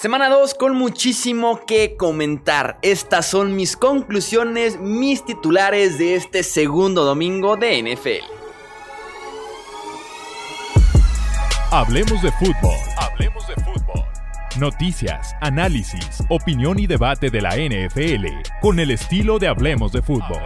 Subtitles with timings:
[0.00, 2.78] Semana 2 con muchísimo que comentar.
[2.80, 8.24] Estas son mis conclusiones, mis titulares de este segundo domingo de NFL.
[11.70, 12.78] Hablemos de fútbol.
[12.96, 14.04] Hablemos de fútbol.
[14.58, 18.26] Noticias, análisis, opinión y debate de la NFL
[18.62, 20.40] con el estilo de Hablemos de fútbol.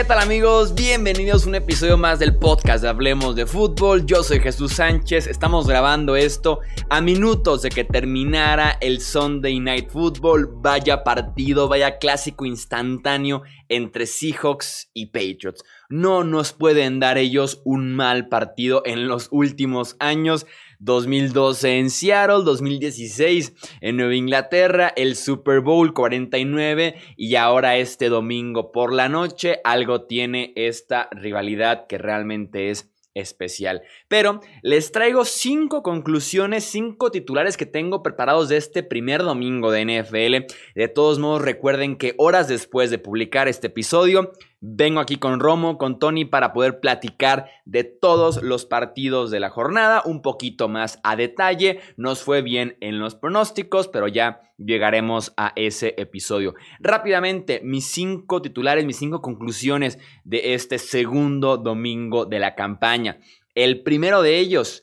[0.00, 0.74] ¿Qué tal amigos?
[0.74, 4.06] Bienvenidos a un episodio más del podcast de Hablemos de Fútbol.
[4.06, 9.90] Yo soy Jesús Sánchez, estamos grabando esto a minutos de que terminara el Sunday Night
[9.90, 10.48] Football.
[10.54, 15.64] Vaya partido, vaya clásico instantáneo entre Seahawks y Patriots.
[15.90, 20.46] No nos pueden dar ellos un mal partido en los últimos años.
[20.80, 28.72] 2012 en Seattle, 2016 en Nueva Inglaterra, el Super Bowl 49 y ahora este domingo
[28.72, 33.82] por la noche algo tiene esta rivalidad que realmente es especial.
[34.08, 39.84] Pero les traigo cinco conclusiones, cinco titulares que tengo preparados de este primer domingo de
[39.84, 40.52] NFL.
[40.74, 45.78] De todos modos, recuerden que horas después de publicar este episodio, vengo aquí con Romo,
[45.78, 51.00] con Tony, para poder platicar de todos los partidos de la jornada, un poquito más
[51.02, 51.80] a detalle.
[51.96, 56.54] Nos fue bien en los pronósticos, pero ya llegaremos a ese episodio.
[56.78, 63.18] Rápidamente, mis cinco titulares, mis cinco conclusiones de este segundo domingo de la campaña.
[63.54, 64.82] El primero de ellos,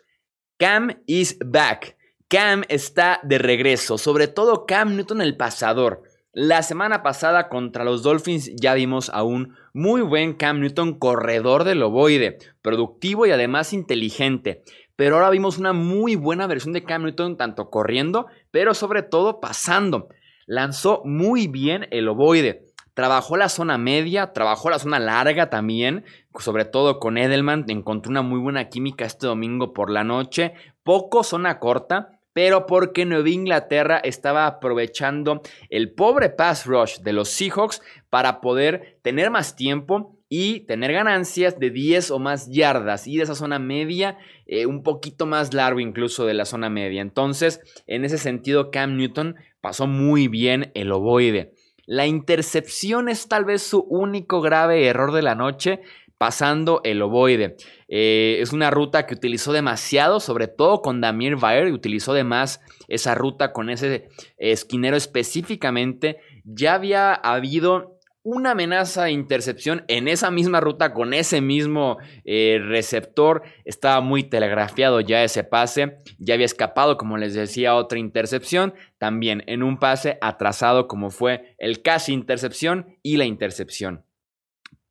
[0.57, 1.95] Cam is back.
[2.27, 6.01] Cam está de regreso, sobre todo Cam Newton el pasador.
[6.39, 11.63] La semana pasada contra los Dolphins ya vimos a un muy buen Cam Newton corredor
[11.63, 14.61] del ovoide, productivo y además inteligente.
[14.95, 19.39] Pero ahora vimos una muy buena versión de Cam Newton tanto corriendo, pero sobre todo
[19.39, 20.09] pasando.
[20.45, 22.67] Lanzó muy bien el ovoide.
[22.93, 26.05] Trabajó la zona media, trabajó la zona larga también,
[26.37, 27.65] sobre todo con Edelman.
[27.67, 30.53] Encontró una muy buena química este domingo por la noche.
[30.83, 37.29] Poco zona corta, pero porque Nueva Inglaterra estaba aprovechando el pobre pass rush de los
[37.29, 37.81] Seahawks
[38.11, 43.23] para poder tener más tiempo y tener ganancias de 10 o más yardas y de
[43.23, 47.01] esa zona media eh, un poquito más largo incluso de la zona media.
[47.01, 51.55] Entonces, en ese sentido, Cam Newton pasó muy bien el ovoide.
[51.87, 55.81] La intercepción es tal vez su único grave error de la noche,
[56.17, 57.57] pasando el ovoide.
[57.87, 62.61] Eh, es una ruta que utilizó demasiado, sobre todo con Damir Bayer, utilizó de más
[62.87, 66.17] esa ruta con ese esquinero específicamente.
[66.43, 67.97] Ya había habido
[68.29, 73.43] una amenaza de intercepción en esa misma ruta con ese mismo eh, receptor.
[73.63, 75.99] Estaba muy telegrafiado ya ese pase.
[76.19, 78.73] Ya había escapado, como les decía, otra intercepción.
[78.97, 84.03] También en un pase atrasado como fue el casi intercepción y la intercepción.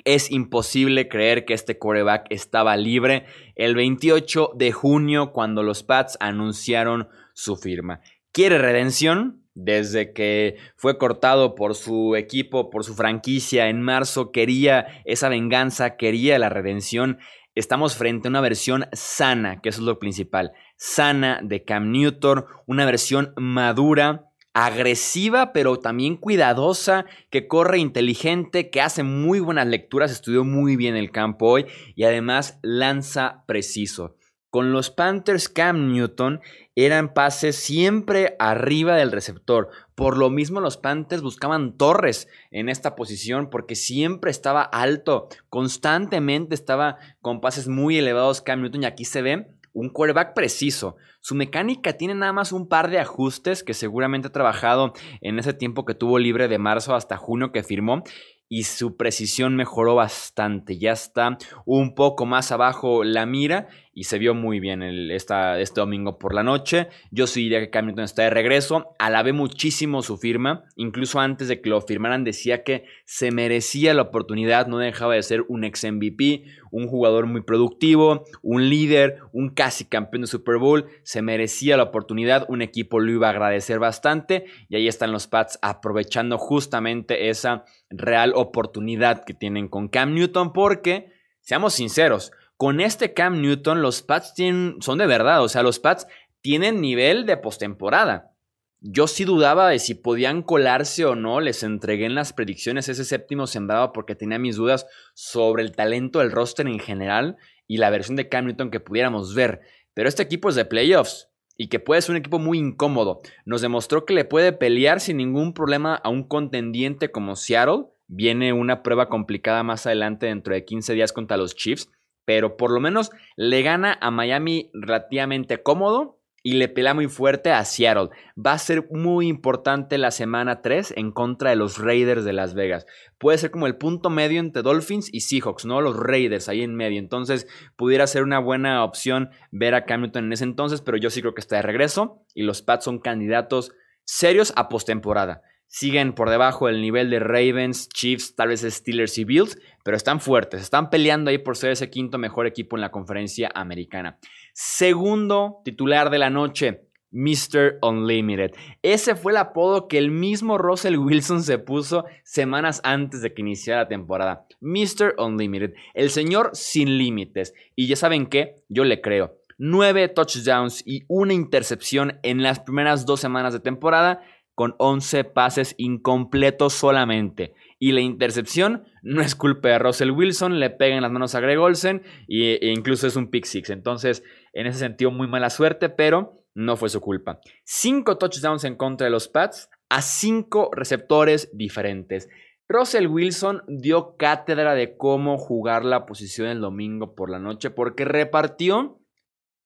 [0.07, 6.17] Es imposible creer que este quarterback estaba libre el 28 de junio cuando los Pats
[6.21, 8.01] anunciaron su firma.
[8.31, 9.43] ¿Quiere redención?
[9.55, 15.97] Desde que fue cortado por su equipo, por su franquicia en marzo, quería esa venganza,
[15.97, 17.19] quería la redención.
[17.57, 22.45] Estamos frente a una versión sana, que eso es lo principal, sana de Cam Newton,
[22.67, 24.26] una versión madura,
[24.59, 30.97] agresiva, pero también cuidadosa, que corre inteligente, que hace muy buenas lecturas, estudió muy bien
[30.97, 34.17] el campo hoy y además lanza preciso.
[34.49, 36.41] Con los Panthers Cam Newton
[36.75, 39.69] eran pases siempre arriba del receptor.
[39.95, 46.55] Por lo mismo los Panthers buscaban torres en esta posición porque siempre estaba alto, constantemente
[46.55, 50.97] estaba con pases muy elevados Cam Newton y aquí se ve un quarterback preciso.
[51.21, 55.53] Su mecánica tiene nada más un par de ajustes que seguramente ha trabajado en ese
[55.53, 58.03] tiempo que tuvo libre de marzo hasta junio que firmó
[58.49, 60.79] y su precisión mejoró bastante.
[60.79, 61.37] Ya está
[61.67, 66.35] un poco más abajo la mira y se vio muy bien esta, este domingo por
[66.35, 66.89] la noche.
[67.11, 68.95] Yo sí diría que Cam Newton está de regreso.
[68.99, 70.65] Alabé muchísimo su firma.
[70.77, 74.67] Incluso antes de que lo firmaran decía que se merecía la oportunidad.
[74.67, 79.87] No dejaba de ser un ex MVP, un jugador muy productivo, un líder, un casi
[79.87, 80.85] campeón de Super Bowl.
[81.03, 82.45] Se merecía la oportunidad.
[82.51, 84.45] Un equipo lo iba a agradecer bastante.
[84.69, 90.53] Y ahí están los Pats aprovechando justamente esa real oportunidad que tienen con Cam Newton
[90.53, 94.35] porque, seamos sinceros, con este Cam Newton, los Pats
[94.81, 95.43] son de verdad.
[95.43, 96.07] O sea, los Pats
[96.41, 98.33] tienen nivel de postemporada.
[98.81, 101.41] Yo sí dudaba de si podían colarse o no.
[101.41, 106.21] Les entregué en las predicciones ese séptimo sembrado porque tenía mis dudas sobre el talento
[106.21, 107.37] del roster en general
[107.67, 109.61] y la versión de Cam Newton que pudiéramos ver.
[109.95, 111.31] Pero este equipo es de playoffs.
[111.59, 113.23] y que puede ser un equipo muy incómodo.
[113.47, 117.87] Nos demostró que le puede pelear sin ningún problema a un contendiente como Seattle.
[118.09, 121.91] Viene una prueba complicada más adelante dentro de 15 días contra los Chiefs,
[122.27, 127.51] pero por lo menos le gana a Miami relativamente cómodo y le pelea muy fuerte
[127.51, 128.11] a Seattle.
[128.39, 132.55] Va a ser muy importante la semana 3 en contra de los Raiders de Las
[132.55, 132.87] Vegas.
[133.19, 135.81] Puede ser como el punto medio entre Dolphins y Seahawks, ¿no?
[135.81, 137.01] Los Raiders ahí en medio.
[137.01, 141.11] Entonces, pudiera ser una buena opción ver a Cam Newton en ese entonces, pero yo
[141.11, 143.73] sí creo que está de regreso y los Pats son candidatos
[144.05, 145.43] serios a postemporada.
[145.67, 150.21] Siguen por debajo del nivel de Ravens, Chiefs, tal vez Steelers y Bills, pero están
[150.21, 154.19] fuertes, están peleando ahí por ser ese quinto mejor equipo en la conferencia americana.
[154.53, 156.87] Segundo titular de la noche,
[157.17, 157.79] Mr.
[157.83, 158.53] Unlimited.
[158.83, 163.43] Ese fue el apodo que el mismo Russell Wilson se puso semanas antes de que
[163.43, 164.47] iniciara la temporada.
[164.61, 165.15] Mr.
[165.19, 167.55] Unlimited, el señor sin límites.
[167.75, 169.39] Y ya saben qué, yo le creo.
[169.59, 174.21] Nueve touchdowns y una intercepción en las primeras dos semanas de temporada
[174.57, 177.55] con 11 pases incompletos solamente.
[177.79, 181.41] Y la intercepción no es culpa de Russell Wilson, le pega en las manos a
[181.41, 183.69] Greg Olsen e incluso es un pick six.
[183.69, 184.25] Entonces,
[184.55, 187.39] en ese sentido, muy mala suerte, pero no fue su culpa.
[187.65, 192.29] Cinco touchdowns en contra de los Pats a cinco receptores diferentes.
[192.67, 198.07] Russell Wilson dio cátedra de cómo jugar la posición el domingo por la noche porque
[198.07, 199.01] repartió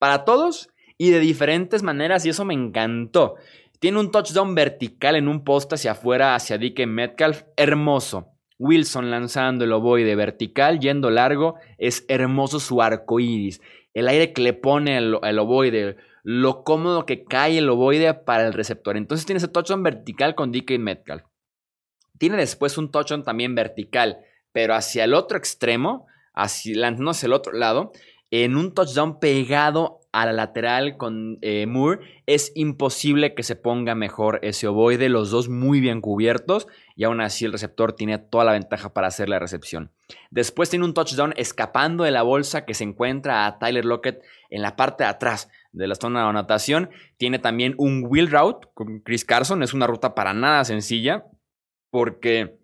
[0.01, 3.37] para todos y de diferentes maneras y eso me encantó.
[3.81, 7.45] Tiene un touchdown vertical en un poste hacia afuera, hacia DK Metcalf.
[7.57, 8.35] Hermoso.
[8.59, 11.55] Wilson lanzando el ovoide vertical, yendo largo.
[11.79, 13.63] Es hermoso su arco iris.
[13.95, 15.97] El aire que le pone el, ovoide.
[16.23, 18.99] Lo cómodo que cae el ovoide para el receptor.
[18.99, 21.23] Entonces tiene ese touchdown vertical con DK Metcalf.
[22.19, 24.19] Tiene después un touchdown también vertical,
[24.53, 27.93] pero hacia el otro extremo, hacia, el otro lado,
[28.31, 33.95] en un touchdown pegado a la lateral con eh, Moore, es imposible que se ponga
[33.95, 36.67] mejor ese ovoide, los dos muy bien cubiertos
[36.97, 39.93] y aún así el receptor tiene toda la ventaja para hacer la recepción.
[40.31, 44.63] Después tiene un touchdown escapando de la bolsa que se encuentra a Tyler Lockett en
[44.63, 46.91] la parte de atrás de la zona de anotación.
[47.17, 51.25] Tiene también un wheel route con Chris Carson, es una ruta para nada sencilla
[51.91, 52.59] porque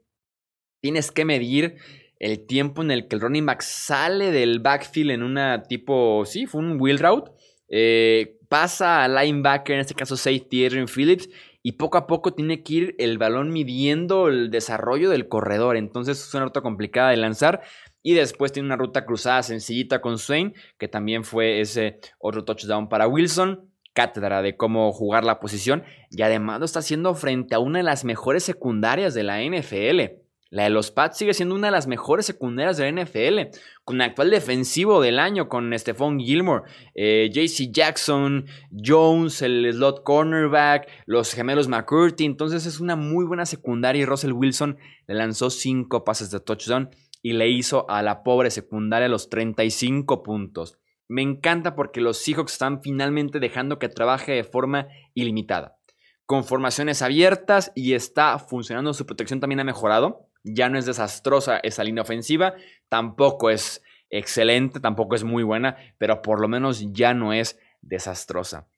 [0.83, 1.77] tienes que medir
[2.19, 6.47] el tiempo en el que el running back sale del backfield en una tipo, sí,
[6.47, 7.31] fue un wheel route,
[7.69, 11.29] eh, pasa al linebacker, en este caso safety Adrian Phillips,
[11.63, 15.77] y poco a poco tiene que ir el balón midiendo el desarrollo del corredor.
[15.77, 17.61] Entonces es una ruta complicada de lanzar.
[18.05, 22.89] Y después tiene una ruta cruzada sencillita con Swain, que también fue ese otro touchdown
[22.89, 23.69] para Wilson.
[23.95, 25.83] Cátedra de cómo jugar la posición.
[26.13, 30.26] Y además lo está haciendo frente a una de las mejores secundarias de la NFL.
[30.51, 33.97] La de los Pats sigue siendo una de las mejores secundarias de la NFL, con
[33.97, 36.63] el actual defensivo del año, con Stephon Gilmore,
[36.95, 42.25] eh, JC Jackson, Jones, el slot cornerback, los gemelos McCurdy.
[42.25, 44.79] Entonces es una muy buena secundaria y Russell Wilson
[45.09, 46.91] le lanzó cinco pases de touchdown
[47.23, 50.79] y le hizo a la pobre secundaria los 35 puntos.
[51.09, 55.77] Me encanta porque los Seahawks están finalmente dejando que trabaje de forma ilimitada.
[56.25, 61.59] Con formaciones abiertas y está funcionando, su protección también ha mejorado ya no es desastrosa
[61.59, 62.55] esa línea ofensiva,
[62.89, 68.69] tampoco es excelente, tampoco es muy buena, pero por lo menos ya no es desastrosa.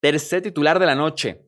[0.00, 1.42] Tercer titular de la noche,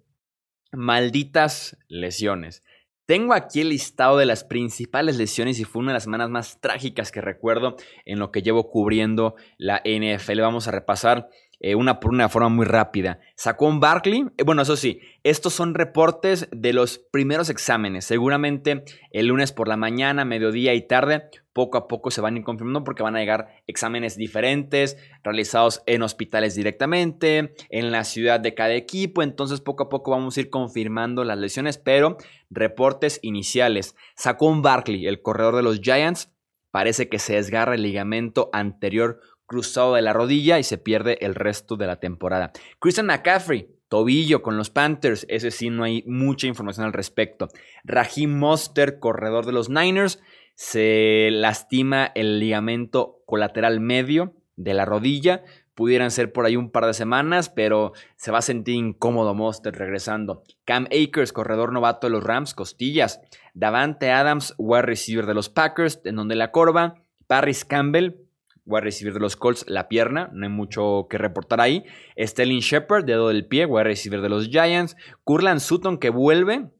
[0.73, 2.63] malditas lesiones.
[3.06, 6.61] Tengo aquí el listado de las principales lesiones y fue una de las semanas más
[6.61, 10.41] trágicas que recuerdo en lo que llevo cubriendo la NFL.
[10.41, 11.29] Vamos a repasar
[11.61, 13.20] eh, una por una forma muy rápida.
[13.37, 14.25] Sacó un Barkley.
[14.37, 18.05] Eh, bueno, eso sí, estos son reportes de los primeros exámenes.
[18.05, 22.39] Seguramente el lunes por la mañana, mediodía y tarde, poco a poco se van a
[22.39, 28.41] ir confirmando porque van a llegar exámenes diferentes, realizados en hospitales directamente, en la ciudad
[28.41, 29.23] de cada equipo.
[29.23, 32.19] Entonces, poco a poco vamos a ir confirmando las lesiones, pero
[32.51, 33.94] reportes iniciales.
[34.17, 36.31] Sacó un Barkley, el corredor de los Giants.
[36.70, 41.34] Parece que se desgarra el ligamento anterior cruzado de la rodilla y se pierde el
[41.34, 42.53] resto de la temporada.
[42.79, 47.48] Christian McCaffrey, tobillo con los Panthers, ese sí no hay mucha información al respecto.
[47.84, 50.20] Raheem Monster, corredor de los Niners,
[50.55, 55.44] se lastima el ligamento colateral medio de la rodilla.
[55.74, 59.74] Pudieran ser por ahí un par de semanas, pero se va a sentir incómodo Monster
[59.74, 60.44] regresando.
[60.65, 63.20] Cam Akers, corredor novato de los Rams, costillas.
[63.55, 67.03] Davante Adams, wide receiver de los Packers, en donde la corva.
[67.27, 68.23] Paris Campbell,
[68.65, 71.85] voy a recibir de los Colts la pierna, no hay mucho que reportar ahí.
[72.19, 74.97] Stelling Shepard, dedo del pie, voy a recibir de los Giants.
[75.25, 76.71] Curlan Sutton que vuelve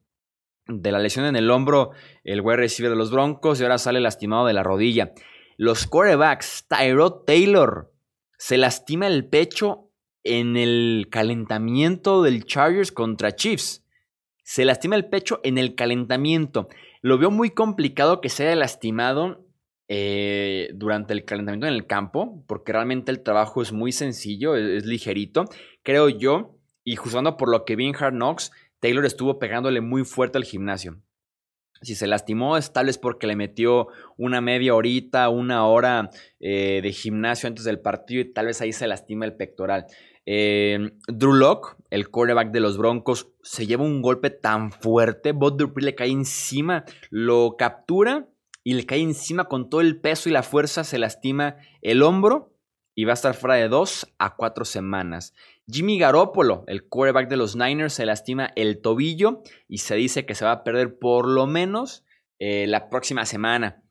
[0.67, 1.91] de la lesión en el hombro,
[2.25, 5.12] el voy a recibir de los Broncos y ahora sale lastimado de la rodilla.
[5.57, 7.93] Los quarterbacks, Tyrod Taylor
[8.38, 9.91] se lastima el pecho
[10.25, 13.85] en el calentamiento del Chargers contra Chiefs.
[14.43, 16.69] Se lastima el pecho en el calentamiento.
[17.03, 19.43] Lo veo muy complicado que se haya lastimado
[19.88, 24.87] eh, durante el calentamiento en el campo, porque realmente el trabajo es muy sencillo, es,
[24.87, 25.45] ligerito.
[25.83, 28.50] Creo yo, y juzgando por lo que vi en Hard Knocks,
[28.81, 31.00] Taylor estuvo pegándole muy fuerte al gimnasio.
[31.83, 36.09] Si se lastimó es tal vez porque le metió una media horita, una hora
[36.41, 39.85] eh, de gimnasio antes del partido y tal vez ahí se lastima el pectoral.
[40.25, 45.33] Eh, Drew Locke, el quarterback de los Broncos, se lleva un golpe tan fuerte.
[45.33, 48.29] Bob Dupree le cae encima, lo captura
[48.64, 50.83] y le cae encima con todo el peso y la fuerza.
[50.83, 52.54] Se lastima el hombro
[52.94, 55.35] y va a estar fuera de dos a cuatro semanas.
[55.71, 60.35] Jimmy Garoppolo, el quarterback de los Niners, se lastima el tobillo y se dice que
[60.35, 62.04] se va a perder por lo menos
[62.38, 63.83] eh, la próxima semana.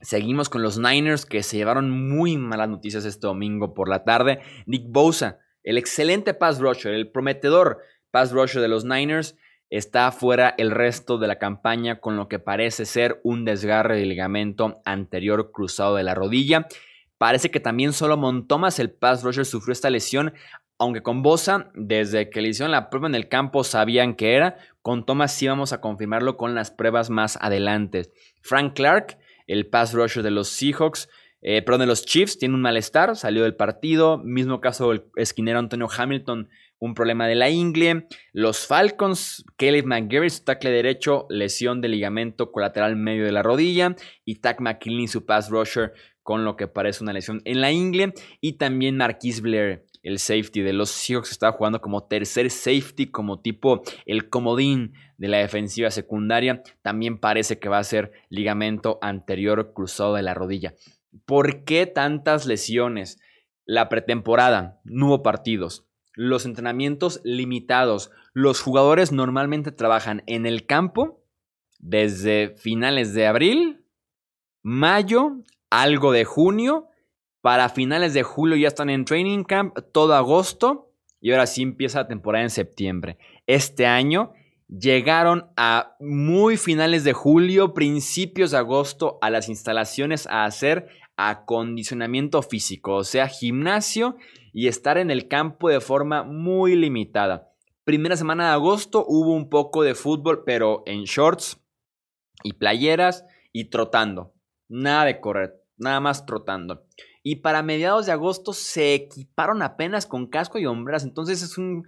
[0.00, 4.40] Seguimos con los Niners que se llevaron muy malas noticias este domingo por la tarde.
[4.66, 7.78] Nick Bosa, el excelente pass rusher, el prometedor
[8.10, 9.36] pass rusher de los Niners,
[9.76, 14.08] está fuera el resto de la campaña con lo que parece ser un desgarre del
[14.08, 16.68] ligamento anterior cruzado de la rodilla.
[17.18, 20.34] Parece que también Solomon Thomas, el pass rusher, sufrió esta lesión,
[20.78, 24.58] aunque con Bosa, desde que le hicieron la prueba en el campo, sabían que era.
[24.82, 28.10] Con Thomas sí vamos a confirmarlo con las pruebas más adelante.
[28.42, 31.08] Frank Clark, el pass rusher de los Seahawks,
[31.46, 34.18] eh, perdón, de los Chiefs, tiene un malestar, salió del partido.
[34.18, 36.48] Mismo caso el esquinero Antonio Hamilton,
[36.84, 38.06] un problema de la ingle.
[38.32, 43.96] Los Falcons, Caleb McGarry, su tackle derecho, lesión de ligamento colateral medio de la rodilla.
[44.24, 48.12] Y Tack McKinley, su pass rusher, con lo que parece una lesión en la ingle.
[48.42, 53.40] Y también Marquise Blair, el safety de los Seahawks, estaba jugando como tercer safety, como
[53.40, 59.72] tipo el comodín de la defensiva secundaria, también parece que va a ser ligamento anterior
[59.72, 60.74] cruzado de la rodilla.
[61.24, 63.20] ¿Por qué tantas lesiones?
[63.64, 65.86] La pretemporada, no hubo partidos.
[66.14, 68.10] Los entrenamientos limitados.
[68.32, 71.22] Los jugadores normalmente trabajan en el campo
[71.78, 73.84] desde finales de abril,
[74.62, 76.88] mayo, algo de junio.
[77.40, 80.90] Para finales de julio ya están en training camp, todo agosto.
[81.20, 83.18] Y ahora sí empieza la temporada en septiembre.
[83.46, 84.32] Este año
[84.68, 92.42] llegaron a muy finales de julio, principios de agosto a las instalaciones a hacer acondicionamiento
[92.42, 94.16] físico, o sea, gimnasio
[94.54, 97.50] y estar en el campo de forma muy limitada.
[97.82, 101.60] Primera semana de agosto hubo un poco de fútbol, pero en shorts
[102.44, 104.32] y playeras y trotando.
[104.68, 106.86] Nada de correr, nada más trotando.
[107.22, 111.04] Y para mediados de agosto se equiparon apenas con casco y hombras.
[111.04, 111.84] Entonces es un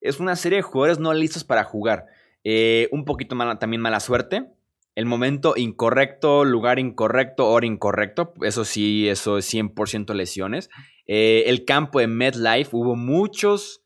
[0.00, 2.06] es una serie de jugadores no listos para jugar.
[2.42, 4.50] Eh, un poquito mala, también mala suerte.
[4.94, 8.32] El momento incorrecto, lugar incorrecto, hora incorrecto.
[8.42, 10.70] Eso sí, eso es 100% lesiones.
[11.08, 13.82] Eh, el campo de MedLife, hubo muchos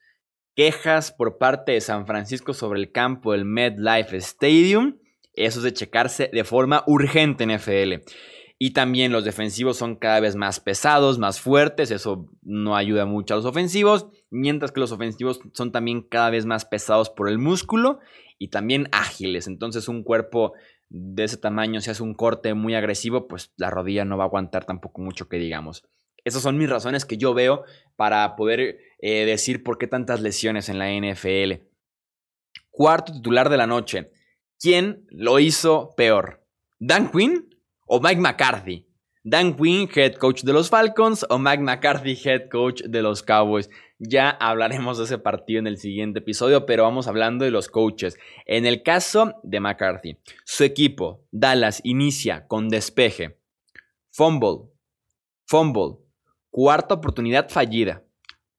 [0.55, 4.99] quejas por parte de San Francisco sobre el campo del MedLife Stadium.
[5.35, 8.03] Eso es de checarse de forma urgente en FL.
[8.59, 11.91] Y también los defensivos son cada vez más pesados, más fuertes.
[11.91, 14.09] Eso no ayuda mucho a los ofensivos.
[14.31, 18.01] Mientras que los ofensivos son también cada vez más pesados por el músculo
[18.39, 19.47] y también ágiles.
[19.47, 20.53] Entonces un cuerpo
[20.91, 24.27] de ese tamaño, si hace un corte muy agresivo, pues la rodilla no va a
[24.27, 25.85] aguantar tampoco mucho que digamos.
[26.25, 27.65] Esas son mis razones que yo veo
[27.97, 31.65] para poder eh, decir por qué tantas lesiones en la NFL.
[32.71, 34.11] Cuarto titular de la noche.
[34.59, 36.47] ¿Quién lo hizo peor?
[36.79, 37.53] ¿Dan Quinn?
[37.95, 38.87] o Mike McCarthy.
[39.23, 43.69] Dan Quinn, head coach de los Falcons, o Mike McCarthy, head coach de los Cowboys.
[43.99, 48.17] Ya hablaremos de ese partido en el siguiente episodio, pero vamos hablando de los coaches.
[48.47, 53.39] En el caso de McCarthy, su equipo, Dallas, inicia con despeje,
[54.11, 54.71] fumble,
[55.47, 55.99] fumble,
[56.53, 58.05] cuarta oportunidad fallida,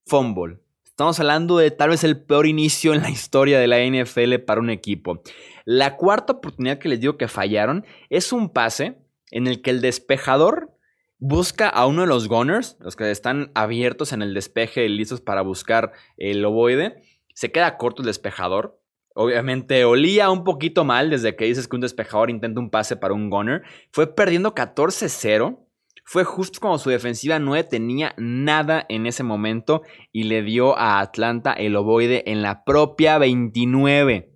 [0.06, 0.58] fumble.
[0.84, 4.60] Estamos hablando de tal vez el peor inicio en la historia de la NFL para
[4.60, 5.22] un equipo.
[5.64, 8.98] La cuarta oportunidad que les digo que fallaron es un pase
[9.32, 10.76] en el que el despejador
[11.20, 15.42] busca a uno de los gunners, los que están abiertos en el despeje listos para
[15.42, 17.04] buscar el ovoide.
[17.36, 18.82] Se queda corto el despejador.
[19.14, 23.14] Obviamente olía un poquito mal desde que dices que un despejador intenta un pase para
[23.14, 23.62] un gunner.
[23.92, 25.60] Fue perdiendo 14-0.
[26.06, 31.00] Fue justo como su defensiva no tenía nada en ese momento y le dio a
[31.00, 34.30] Atlanta el ovoide en la propia 29.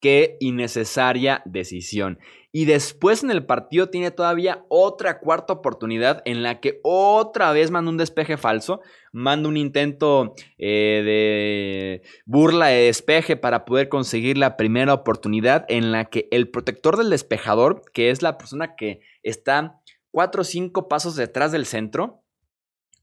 [0.00, 2.18] Qué innecesaria decisión.
[2.52, 7.70] Y después en el partido tiene todavía otra cuarta oportunidad en la que otra vez
[7.70, 8.80] manda un despeje falso,
[9.12, 15.92] manda un intento eh, de burla de despeje para poder conseguir la primera oportunidad en
[15.92, 19.79] la que el protector del despejador, que es la persona que está
[20.10, 22.22] cuatro o cinco pasos detrás del centro,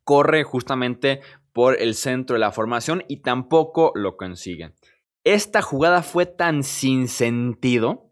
[0.03, 1.21] corre justamente
[1.53, 4.75] por el centro de la formación y tampoco lo consiguen.
[5.23, 8.11] Esta jugada fue tan sin sentido,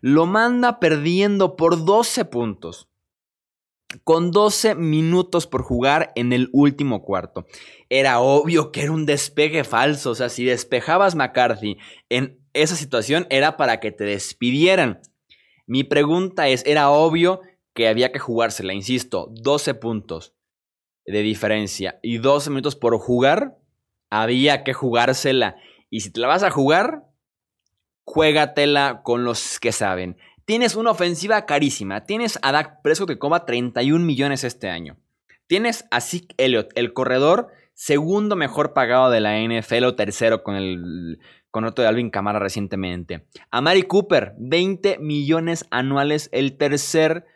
[0.00, 2.88] lo manda perdiendo por 12 puntos
[4.04, 7.46] con 12 minutos por jugar en el último cuarto.
[7.88, 11.78] Era obvio que era un despegue falso, o sea, si despejabas McCarthy
[12.08, 15.00] en esa situación era para que te despidieran.
[15.66, 17.40] Mi pregunta es, era obvio
[17.76, 20.34] que había que jugársela, insisto, 12 puntos
[21.04, 23.58] de diferencia y 12 minutos por jugar,
[24.10, 25.56] había que jugársela.
[25.90, 27.04] Y si te la vas a jugar,
[28.04, 30.16] juégatela con los que saben.
[30.46, 32.04] Tienes una ofensiva carísima.
[32.04, 34.96] Tienes a Dak Prescott que coma 31 millones este año.
[35.46, 40.56] Tienes a Zeke Elliott, el corredor segundo mejor pagado de la NFL o tercero con
[40.56, 41.18] el
[41.52, 43.26] otro de Alvin Kamara recientemente.
[43.50, 47.26] A Mari Cooper, 20 millones anuales, el tercer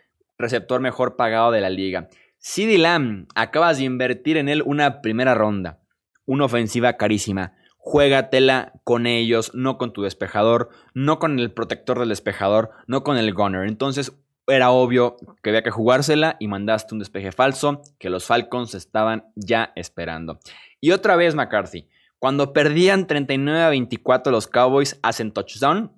[0.40, 2.09] receptor mejor pagado de la liga.
[2.38, 5.80] CeeDee Lamb, acabas de invertir en él una primera ronda.
[6.26, 12.11] Una ofensiva carísima juégatela con ellos, no con tu despejador, no con el protector del
[12.11, 13.66] despejador, no con el gunner.
[13.66, 14.12] Entonces
[14.47, 19.25] era obvio que había que jugársela y mandaste un despeje falso que los Falcons estaban
[19.35, 20.40] ya esperando.
[20.80, 25.92] Y otra vez McCarthy, cuando perdían 39 a 24 los Cowboys hacen touchdown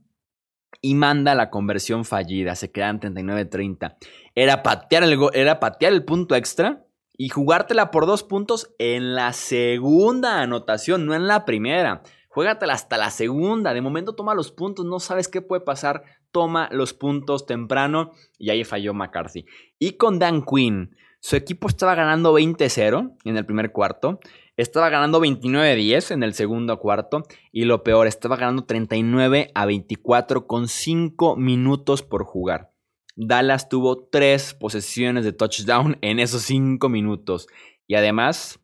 [0.81, 3.97] y manda la conversión fallida, se quedan 39-30.
[4.35, 6.85] Era patear el era patear el punto extra
[7.17, 12.03] y jugártela por dos puntos en la segunda anotación, no en la primera.
[12.29, 13.75] Juégatela hasta la segunda.
[13.75, 16.03] De momento toma los puntos, no sabes qué puede pasar.
[16.31, 19.45] Toma los puntos temprano y ahí falló McCarthy.
[19.79, 24.19] Y con Dan Quinn, su equipo estaba ganando 20-0 en el primer cuarto.
[24.57, 27.23] Estaba ganando 29-10 en el segundo cuarto.
[27.53, 32.73] Y lo peor, estaba ganando 39 a 24 con 5 minutos por jugar.
[33.17, 37.47] Dallas tuvo tres posesiones de touchdown en esos cinco minutos.
[37.87, 38.61] Y además,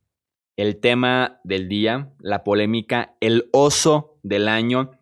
[0.56, 4.92] el tema del día, la polémica, el oso del año,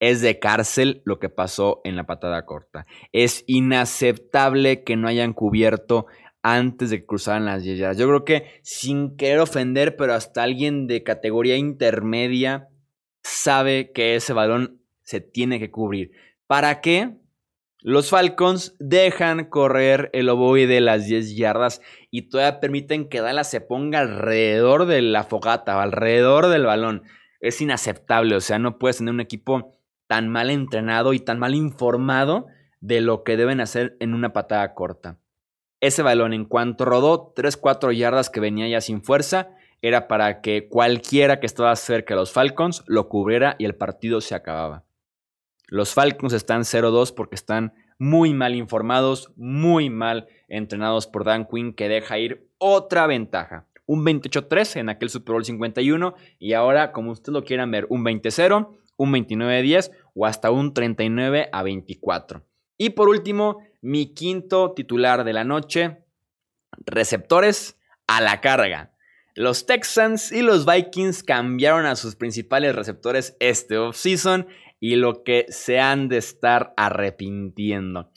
[0.00, 2.86] es de cárcel lo que pasó en la patada corta.
[3.12, 6.06] Es inaceptable que no hayan cubierto
[6.42, 7.98] antes de que cruzaran las yardas.
[7.98, 12.68] Yo creo que sin querer ofender, pero hasta alguien de categoría intermedia
[13.22, 16.12] sabe que ese balón se tiene que cubrir.
[16.46, 17.16] ¿Para qué?
[17.82, 23.62] Los Falcons dejan correr el ovoide las 10 yardas y todavía permiten que Dallas se
[23.62, 27.04] ponga alrededor de la fogata, alrededor del balón.
[27.40, 31.54] Es inaceptable, o sea, no puedes tener un equipo tan mal entrenado y tan mal
[31.54, 32.48] informado
[32.80, 35.19] de lo que deben hacer en una patada corta.
[35.80, 40.68] Ese balón, en cuanto rodó 3-4 yardas que venía ya sin fuerza, era para que
[40.68, 44.84] cualquiera que estaba cerca de los Falcons lo cubriera y el partido se acababa.
[45.68, 51.72] Los Falcons están 0-2 porque están muy mal informados, muy mal entrenados por Dan Quinn,
[51.72, 53.66] que deja ir otra ventaja.
[53.86, 58.04] Un 28-3 en aquel Super Bowl 51 y ahora, como ustedes lo quieran ver, un
[58.04, 62.42] 20-0, un 29-10 o hasta un 39-24.
[62.76, 66.04] Y por último, mi quinto titular de la noche,
[66.86, 68.92] receptores a la carga.
[69.34, 74.48] Los Texans y los Vikings cambiaron a sus principales receptores este offseason
[74.80, 78.10] y lo que se han de estar arrepintiendo.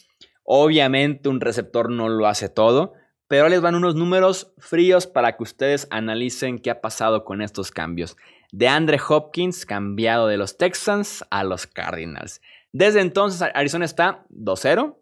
[0.43, 2.93] Obviamente un receptor no lo hace todo,
[3.27, 7.71] pero les van unos números fríos para que ustedes analicen qué ha pasado con estos
[7.71, 8.17] cambios.
[8.51, 12.41] De Andre Hopkins cambiado de los Texans a los Cardinals.
[12.71, 14.97] Desde entonces Arizona está 2-0,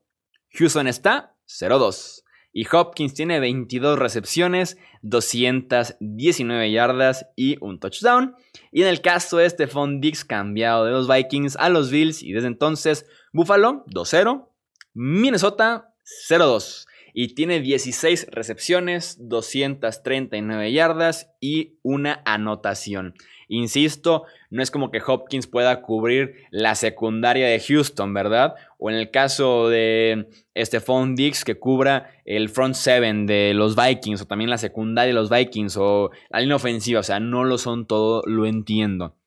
[0.53, 8.35] Houston está 0-2 y Hopkins tiene 22 recepciones, 219 yardas y un touchdown.
[8.71, 12.33] Y en el caso de Stephon Dix, cambiado de los Vikings a los Bills y
[12.33, 14.47] desde entonces Buffalo 2-0,
[14.93, 15.93] Minnesota
[16.29, 23.15] 0-2 y tiene 16 recepciones, 239 yardas y una anotación.
[23.53, 28.55] Insisto, no es como que Hopkins pueda cubrir la secundaria de Houston, ¿verdad?
[28.79, 34.21] O en el caso de Stephon Dix, que cubra el front seven de los Vikings,
[34.21, 37.01] o también la secundaria de los Vikings, o la línea ofensiva.
[37.01, 39.17] O sea, no lo son todo, lo entiendo.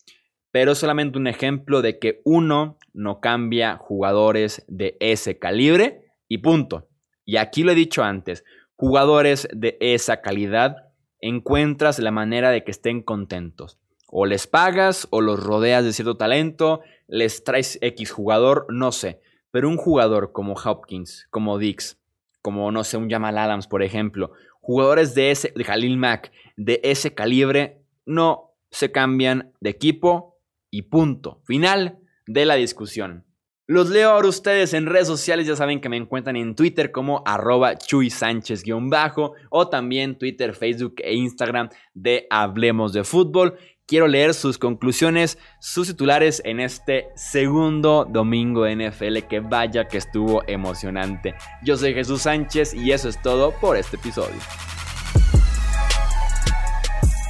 [0.50, 6.38] Pero es solamente un ejemplo de que uno no cambia jugadores de ese calibre y
[6.38, 6.88] punto.
[7.24, 8.44] Y aquí lo he dicho antes,
[8.76, 10.76] jugadores de esa calidad
[11.20, 13.78] encuentras la manera de que estén contentos.
[14.08, 19.20] O les pagas o los rodeas de cierto talento, les traes X jugador, no sé.
[19.50, 21.98] Pero un jugador como Hopkins, como Dix,
[22.42, 26.80] como no sé, un Jamal Adams, por ejemplo, jugadores de ese, de Khalil Mack, de
[26.84, 30.38] ese calibre, no se cambian de equipo
[30.70, 31.40] y punto.
[31.44, 33.24] Final de la discusión.
[33.66, 37.22] Los leo ahora ustedes en redes sociales, ya saben que me encuentran en Twitter como
[37.24, 43.56] arroba Chuy Sánchez-bajo o también Twitter, Facebook e Instagram de Hablemos de Fútbol.
[43.86, 50.42] Quiero leer sus conclusiones, sus titulares en este segundo domingo NFL que vaya que estuvo
[50.46, 51.34] emocionante.
[51.62, 54.40] Yo soy Jesús Sánchez y eso es todo por este episodio.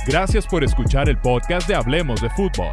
[0.09, 2.73] Gracias por escuchar el podcast de Hablemos de Fútbol.